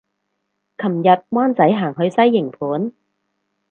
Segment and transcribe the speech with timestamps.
[0.79, 2.91] 琴日灣仔行去西營盤